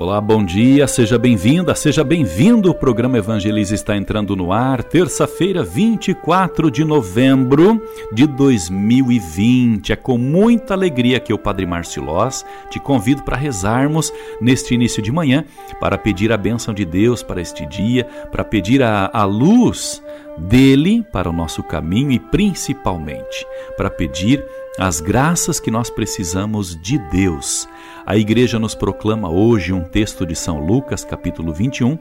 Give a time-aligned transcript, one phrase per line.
[0.00, 2.70] Olá, bom dia, seja bem-vinda, seja bem-vindo.
[2.70, 7.78] O programa Evangelize está entrando no ar, terça-feira, 24 de novembro
[8.10, 9.92] de 2020.
[9.92, 14.10] É com muita alegria que eu, Padre Márcio Loz, te convido para rezarmos
[14.40, 15.44] neste início de manhã,
[15.78, 20.02] para pedir a bênção de Deus para este dia, para pedir a, a luz
[20.38, 23.46] dele para o nosso caminho e principalmente
[23.76, 24.44] para pedir
[24.78, 27.68] as graças que nós precisamos de Deus
[28.10, 31.96] a igreja nos proclama hoje um texto de São Lucas, capítulo 21,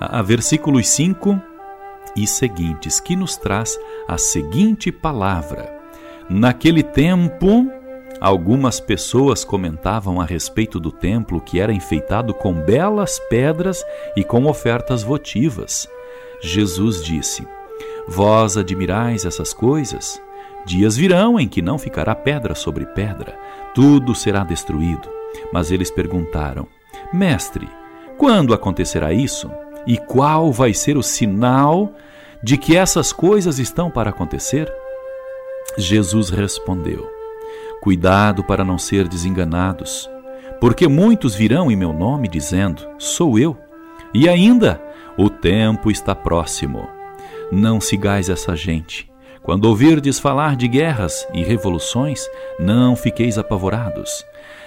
[0.00, 1.40] a, a versículos 5
[2.16, 3.78] e seguintes, que nos traz
[4.08, 5.72] a seguinte palavra:
[6.28, 7.70] Naquele tempo,
[8.20, 13.84] algumas pessoas comentavam a respeito do templo que era enfeitado com belas pedras
[14.16, 15.88] e com ofertas votivas.
[16.40, 17.46] Jesus disse:
[18.06, 20.20] Vós admirais essas coisas?
[20.66, 23.38] Dias virão em que não ficará pedra sobre pedra,
[23.74, 25.08] tudo será destruído.
[25.52, 26.66] Mas eles perguntaram:
[27.12, 27.68] Mestre,
[28.16, 29.50] quando acontecerá isso?
[29.86, 31.92] E qual vai ser o sinal
[32.42, 34.72] de que essas coisas estão para acontecer?
[35.76, 37.06] Jesus respondeu:
[37.80, 40.08] Cuidado para não ser desenganados,
[40.60, 43.56] porque muitos virão em meu nome dizendo: Sou eu.
[44.12, 44.80] E ainda,
[45.16, 46.88] o tempo está próximo.
[47.50, 49.10] Não sigais essa gente.
[49.42, 52.26] Quando ouvirdes falar de guerras e revoluções,
[52.58, 54.24] não fiqueis apavorados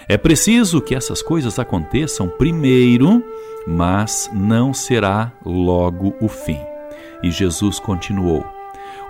[0.09, 3.21] é preciso que essas coisas aconteçam primeiro,
[3.67, 6.59] mas não será logo o fim.
[7.21, 8.45] E Jesus continuou: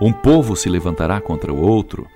[0.02, 2.08] Um povo se levantará contra o outro,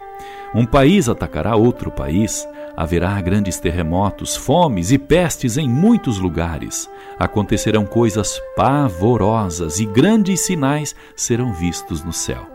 [0.55, 6.89] um país atacará outro país, haverá grandes terremotos, fomes e pestes em muitos lugares.
[7.19, 12.47] Acontecerão coisas pavorosas e grandes sinais serão vistos no céu.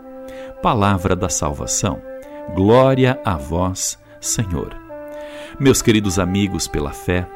[0.61, 2.01] Palavra da salvação.
[2.55, 4.75] Glória a vós, Senhor.
[5.59, 7.27] Meus queridos amigos pela fé,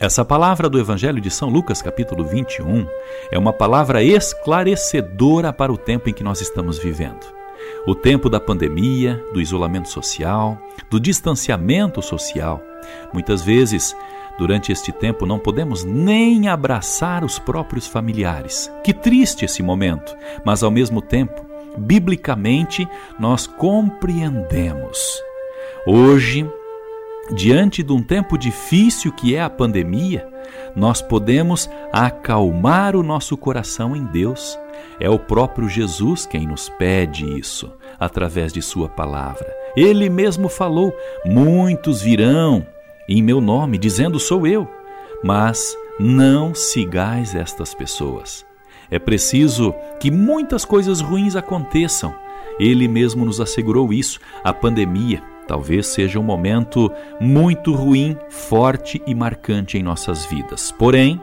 [0.00, 2.86] essa palavra do Evangelho de São Lucas, capítulo 21,
[3.30, 7.41] é uma palavra esclarecedora para o tempo em que nós estamos vivendo.
[7.84, 10.56] O tempo da pandemia, do isolamento social,
[10.88, 12.62] do distanciamento social.
[13.12, 13.96] Muitas vezes,
[14.38, 18.70] durante este tempo, não podemos nem abraçar os próprios familiares.
[18.84, 21.44] Que triste esse momento, mas ao mesmo tempo,
[21.76, 22.86] biblicamente,
[23.18, 25.20] nós compreendemos.
[25.84, 26.48] Hoje,
[27.34, 30.28] diante de um tempo difícil que é a pandemia,
[30.76, 34.56] nós podemos acalmar o nosso coração em Deus.
[35.00, 39.46] É o próprio Jesus quem nos pede isso, através de Sua palavra.
[39.76, 40.94] Ele mesmo falou:
[41.24, 42.66] Muitos virão
[43.08, 44.68] em meu nome, dizendo: Sou eu.
[45.22, 48.44] Mas não sigais estas pessoas.
[48.90, 52.14] É preciso que muitas coisas ruins aconteçam.
[52.58, 54.20] Ele mesmo nos assegurou isso.
[54.44, 60.70] A pandemia, Talvez seja um momento muito ruim, forte e marcante em nossas vidas.
[60.70, 61.20] Porém,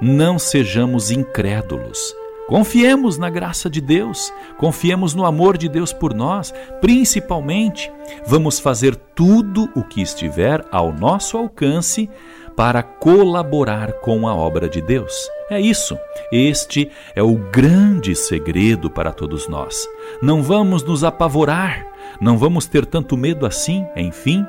[0.00, 2.14] não sejamos incrédulos.
[2.46, 7.90] Confiemos na graça de Deus, confiemos no amor de Deus por nós, principalmente,
[8.26, 12.08] vamos fazer tudo o que estiver ao nosso alcance
[12.54, 15.12] para colaborar com a obra de Deus.
[15.50, 15.98] É isso.
[16.30, 19.88] Este é o grande segredo para todos nós.
[20.22, 21.86] Não vamos nos apavorar,
[22.20, 24.46] não vamos ter tanto medo assim, enfim.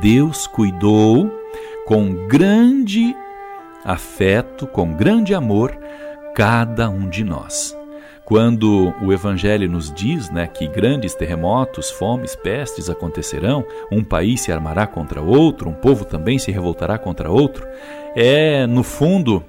[0.00, 1.30] Deus cuidou
[1.86, 3.14] com grande
[3.84, 5.78] afeto, com grande amor,
[6.36, 7.74] cada um de nós.
[8.22, 14.52] Quando o Evangelho nos diz né, que grandes terremotos, fomes, pestes acontecerão, um país se
[14.52, 17.66] armará contra outro, um povo também se revoltará contra outro,
[18.14, 19.42] é, no fundo,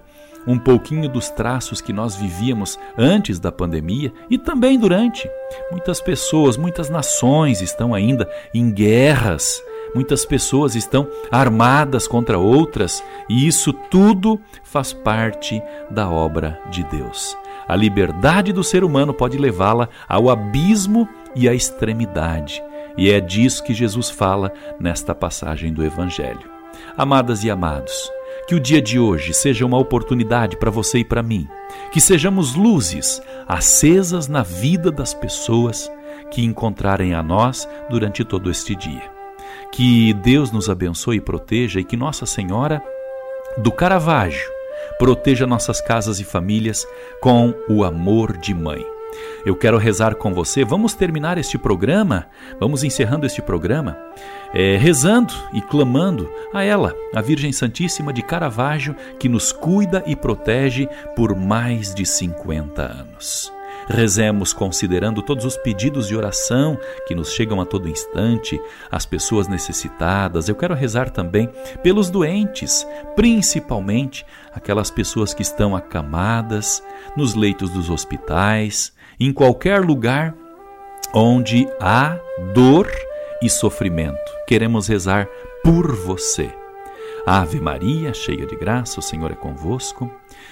[0.47, 5.29] um pouquinho dos traços que nós vivíamos antes da pandemia e também durante.
[5.69, 9.61] Muitas pessoas, muitas nações estão ainda em guerras,
[9.97, 17.35] muitas pessoas estão armadas contra outras, e isso tudo faz parte da obra de Deus.
[17.67, 22.63] A liberdade do ser humano pode levá-la ao abismo e à extremidade,
[22.95, 26.47] e é disso que Jesus fala nesta passagem do Evangelho.
[26.95, 28.11] Amadas e amados,
[28.47, 31.47] que o dia de hoje seja uma oportunidade para você e para mim.
[31.91, 35.91] Que sejamos luzes acesas na vida das pessoas
[36.29, 39.16] que encontrarem a nós durante todo este dia.
[39.77, 42.81] Que Deus nos abençoe e proteja e que Nossa Senhora
[43.59, 44.49] do Caravaggio
[44.97, 46.83] proteja nossas casas e famílias
[47.21, 48.83] com o amor de mãe.
[49.45, 50.65] Eu quero rezar com você.
[50.65, 52.25] Vamos terminar este programa,
[52.59, 53.95] vamos encerrando este programa,
[54.51, 60.15] é, rezando e clamando a ela, a Virgem Santíssima de Caravaggio, que nos cuida e
[60.15, 63.55] protege por mais de 50 anos.
[63.89, 68.59] Rezemos considerando todos os pedidos de oração que nos chegam a todo instante,
[68.91, 70.49] as pessoas necessitadas.
[70.49, 71.49] Eu quero rezar também
[71.81, 72.85] pelos doentes,
[73.15, 76.83] principalmente aquelas pessoas que estão acamadas
[77.15, 80.35] nos leitos dos hospitais, em qualquer lugar
[81.13, 82.19] onde há
[82.53, 82.91] dor
[83.41, 84.17] e sofrimento.
[84.45, 85.27] Queremos rezar
[85.63, 86.53] por você.
[87.25, 90.11] Ave Maria, cheia de graça, o Senhor é convosco.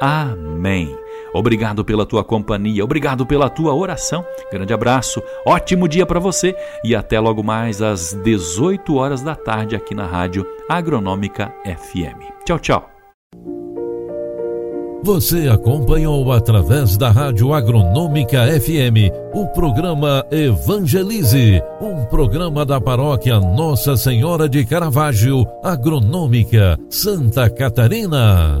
[0.00, 0.96] Amém.
[1.34, 4.24] Obrigado pela tua companhia, obrigado pela tua oração.
[4.50, 6.54] Grande abraço, ótimo dia para você
[6.84, 12.44] e até logo mais às 18 horas da tarde aqui na Rádio Agronômica FM.
[12.44, 12.90] Tchau, tchau.
[15.02, 23.96] Você acompanhou através da Rádio Agronômica FM o programa Evangelize, um programa da paróquia Nossa
[23.96, 28.60] Senhora de Caravaggio, Agronômica, Santa Catarina.